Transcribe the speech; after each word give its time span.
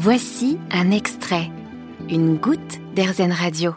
Voici 0.00 0.58
un 0.70 0.92
extrait, 0.92 1.50
une 2.08 2.36
goutte 2.36 2.78
d'Airzen 2.94 3.32
Radio. 3.32 3.74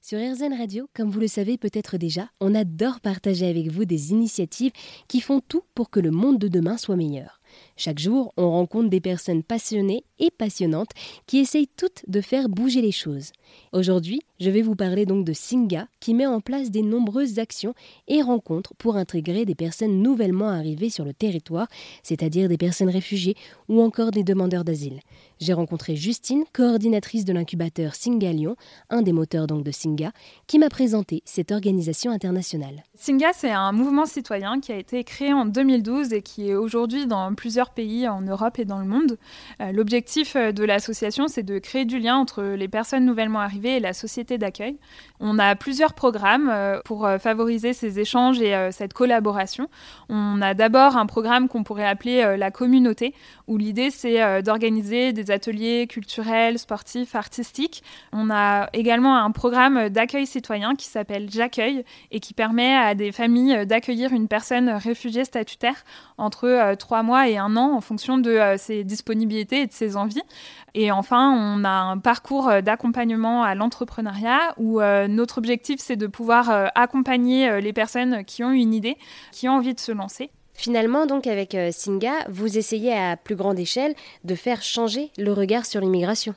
Sur 0.00 0.20
RZN 0.20 0.54
Radio, 0.56 0.86
comme 0.94 1.10
vous 1.10 1.18
le 1.18 1.26
savez 1.26 1.58
peut-être 1.58 1.98
déjà, 1.98 2.28
on 2.40 2.54
adore 2.54 3.00
partager 3.00 3.48
avec 3.48 3.72
vous 3.72 3.84
des 3.84 4.12
initiatives 4.12 4.70
qui 5.08 5.20
font 5.20 5.40
tout 5.40 5.64
pour 5.74 5.90
que 5.90 5.98
le 5.98 6.12
monde 6.12 6.38
de 6.38 6.46
demain 6.46 6.76
soit 6.76 6.94
meilleur. 6.94 7.40
Chaque 7.76 7.98
jour, 7.98 8.32
on 8.38 8.50
rencontre 8.50 8.88
des 8.88 9.00
personnes 9.00 9.42
passionnées 9.42 10.04
et 10.18 10.30
passionnantes 10.30 10.92
qui 11.26 11.38
essayent 11.38 11.68
toutes 11.68 12.04
de 12.08 12.22
faire 12.22 12.48
bouger 12.48 12.80
les 12.80 12.92
choses. 12.92 13.32
Aujourd'hui, 13.72 14.22
je 14.40 14.50
vais 14.50 14.62
vous 14.62 14.74
parler 14.74 15.06
donc 15.06 15.24
de 15.24 15.32
Singa 15.32 15.86
qui 16.00 16.14
met 16.14 16.26
en 16.26 16.40
place 16.40 16.70
des 16.70 16.82
nombreuses 16.82 17.38
actions 17.38 17.74
et 18.08 18.22
rencontres 18.22 18.74
pour 18.74 18.96
intégrer 18.96 19.44
des 19.44 19.54
personnes 19.54 20.02
nouvellement 20.02 20.48
arrivées 20.48 20.90
sur 20.90 21.04
le 21.04 21.12
territoire, 21.12 21.68
c'est-à-dire 22.02 22.48
des 22.48 22.56
personnes 22.58 22.88
réfugiées 22.88 23.36
ou 23.68 23.80
encore 23.80 24.10
des 24.10 24.24
demandeurs 24.24 24.64
d'asile. 24.64 25.00
J'ai 25.38 25.52
rencontré 25.52 25.96
Justine, 25.96 26.44
coordinatrice 26.52 27.24
de 27.24 27.32
l'incubateur 27.32 27.94
Singa 27.94 28.32
Lyon, 28.32 28.56
un 28.88 29.02
des 29.02 29.12
moteurs 29.12 29.46
donc 29.46 29.64
de 29.64 29.70
Singa, 29.70 30.12
qui 30.46 30.58
m'a 30.58 30.70
présenté 30.70 31.22
cette 31.24 31.52
organisation 31.52 32.10
internationale. 32.10 32.84
Singa, 32.94 33.32
c'est 33.34 33.50
un 33.50 33.72
mouvement 33.72 34.06
citoyen 34.06 34.60
qui 34.60 34.72
a 34.72 34.76
été 34.76 35.04
créé 35.04 35.32
en 35.32 35.44
2012 35.44 36.12
et 36.12 36.22
qui 36.22 36.48
est 36.48 36.54
aujourd'hui 36.54 37.06
dans 37.06 37.34
plusieurs 37.34 37.65
pays 37.70 38.08
en 38.08 38.20
Europe 38.20 38.58
et 38.58 38.64
dans 38.64 38.78
le 38.78 38.84
monde. 38.84 39.18
Euh, 39.60 39.72
l'objectif 39.72 40.36
euh, 40.36 40.52
de 40.52 40.64
l'association, 40.64 41.28
c'est 41.28 41.42
de 41.42 41.58
créer 41.58 41.84
du 41.84 41.98
lien 41.98 42.16
entre 42.16 42.42
les 42.42 42.68
personnes 42.68 43.04
nouvellement 43.04 43.40
arrivées 43.40 43.76
et 43.76 43.80
la 43.80 43.92
société 43.92 44.38
d'accueil. 44.38 44.76
On 45.20 45.38
a 45.38 45.54
plusieurs 45.56 45.94
programmes 45.94 46.48
euh, 46.50 46.80
pour 46.84 47.08
favoriser 47.20 47.72
ces 47.72 47.98
échanges 48.00 48.40
et 48.40 48.54
cette 48.70 48.92
collaboration. 48.92 49.68
On 50.08 50.40
a 50.42 50.54
d'abord 50.54 50.96
un 50.96 51.06
programme 51.06 51.48
qu'on 51.48 51.62
pourrait 51.62 51.86
appeler 51.86 52.36
la 52.36 52.50
communauté, 52.50 53.14
où 53.46 53.56
l'idée 53.56 53.90
c'est 53.90 54.42
d'organiser 54.42 55.12
des 55.12 55.30
ateliers 55.30 55.86
culturels, 55.86 56.58
sportifs, 56.58 57.14
artistiques. 57.14 57.82
On 58.12 58.30
a 58.30 58.68
également 58.72 59.16
un 59.16 59.30
programme 59.30 59.88
d'accueil 59.88 60.26
citoyen 60.26 60.74
qui 60.74 60.86
s'appelle 60.86 61.28
J'accueille 61.30 61.84
et 62.10 62.20
qui 62.20 62.34
permet 62.34 62.74
à 62.76 62.94
des 62.94 63.12
familles 63.12 63.66
d'accueillir 63.66 64.12
une 64.12 64.28
personne 64.28 64.68
réfugiée 64.70 65.24
statutaire 65.24 65.84
entre 66.18 66.74
trois 66.78 67.02
mois 67.02 67.28
et 67.28 67.38
un 67.38 67.55
an 67.55 67.55
en 67.60 67.80
fonction 67.80 68.18
de 68.18 68.30
euh, 68.30 68.56
ses 68.56 68.84
disponibilités 68.84 69.62
et 69.62 69.66
de 69.66 69.72
ses 69.72 69.96
envies. 69.96 70.22
Et 70.74 70.90
enfin, 70.90 71.30
on 71.30 71.64
a 71.64 71.70
un 71.70 71.98
parcours 71.98 72.48
euh, 72.48 72.60
d'accompagnement 72.60 73.42
à 73.42 73.54
l'entrepreneuriat 73.54 74.54
où 74.58 74.80
euh, 74.80 75.08
notre 75.08 75.38
objectif, 75.38 75.80
c'est 75.80 75.96
de 75.96 76.06
pouvoir 76.06 76.70
accompagner 76.74 77.60
les 77.60 77.72
personnes 77.72 78.24
qui 78.24 78.44
ont 78.44 78.50
une 78.50 78.74
idée, 78.74 78.96
qui 79.32 79.48
ont 79.48 79.52
envie 79.52 79.74
de 79.74 79.80
se 79.80 79.92
lancer. 79.92 80.30
Finalement, 80.54 81.06
donc 81.06 81.26
avec 81.26 81.56
Singa, 81.70 82.12
vous 82.28 82.56
essayez 82.56 82.94
à 82.96 83.16
plus 83.16 83.36
grande 83.36 83.58
échelle 83.58 83.94
de 84.24 84.34
faire 84.34 84.62
changer 84.62 85.10
le 85.18 85.32
regard 85.32 85.66
sur 85.66 85.80
l'immigration. 85.80 86.34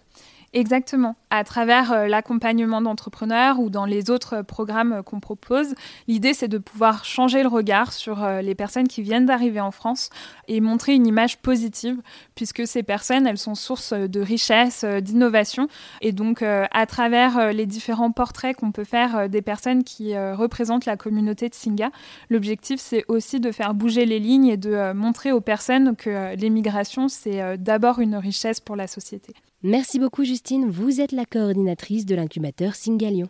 Exactement. 0.54 1.16
À 1.30 1.44
travers 1.44 1.92
euh, 1.92 2.08
l'accompagnement 2.08 2.82
d'entrepreneurs 2.82 3.60
ou 3.60 3.70
dans 3.70 3.86
les 3.86 4.10
autres 4.10 4.42
programmes 4.42 4.94
euh, 4.94 5.04
qu'on 5.04 5.20
propose, 5.20 5.76
l'idée 6.08 6.34
c'est 6.34 6.48
de 6.48 6.58
pouvoir 6.58 7.06
changer 7.06 7.44
le 7.44 7.50
regard 7.50 7.94
sur 7.94 8.24
euh, 8.24 8.42
les 8.42 8.56
personnes 8.56 8.88
qui 8.88 9.04
viennent 9.04 9.28
d'arriver 9.28 9.60
en 9.60 9.70
France 9.70 10.10
et 10.48 10.60
montrer 10.60 10.96
une 10.96 11.06
image 11.06 11.38
positive 11.38 12.02
puisque 12.34 12.66
ces 12.66 12.82
personnes, 12.82 13.28
elles 13.28 13.38
sont 13.38 13.54
source 13.54 13.94
de 13.94 14.22
richesse, 14.22 14.84
d'innovation 14.84 15.68
et 16.02 16.14
donc 16.14 16.42
à 16.42 16.86
travers 16.88 17.52
les 17.54 17.66
différents 17.66 18.12
portraits 18.12 18.56
qu'on 18.56 18.72
peut 18.72 18.84
faire 18.84 19.30
des 19.30 19.42
personnes 19.42 19.84
qui 19.84 20.18
représentent 20.18 20.86
la 20.86 20.98
communauté 20.98 21.50
de 21.50 21.54
Singa, 21.54 21.92
l'objectif 22.30 22.80
c'est 22.80 23.04
aussi 23.08 23.40
de 23.40 23.52
faire 23.52 23.74
bouger 23.74 24.06
les 24.06 24.20
lignes 24.20 24.48
et 24.48 24.58
de 24.58 24.94
montrer 24.94 25.32
aux 25.32 25.42
personnes 25.42 25.96
que 25.96 26.36
l'émigration 26.36 27.08
c'est 27.08 27.58
d'abord 27.58 28.00
une 28.00 28.16
richesse 28.16 28.60
pour 28.60 28.76
la 28.76 28.88
société. 28.88 29.36
Merci 29.64 30.00
beaucoup 30.00 30.24
Justine, 30.24 30.70
vous 30.70 31.02
êtes 31.02 31.12
la 31.12 31.26
coordinatrice 31.26 32.06
de 32.06 32.16
l'incubateur 32.16 32.76
Singalion. 32.76 33.28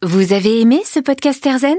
Vous 0.00 0.32
avez 0.32 0.60
aimé 0.60 0.80
ce 0.84 1.00
podcast 1.00 1.44
Erzen 1.44 1.78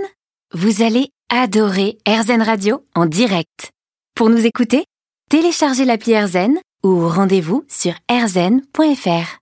Vous 0.54 0.82
allez 0.84 1.10
adorer 1.30 1.98
Erzen 2.06 2.42
Radio 2.42 2.84
en 2.96 3.06
direct. 3.06 3.72
Pour 4.14 4.30
nous 4.30 4.46
écouter, 4.46 4.84
téléchargez 5.30 5.86
l'appli 5.86 6.12
Erzen 6.12 6.58
ou 6.84 7.08
rendez-vous 7.08 7.64
sur 7.70 7.94
erzen.fr. 8.10 9.36